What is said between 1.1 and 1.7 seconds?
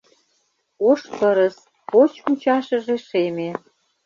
пырыс,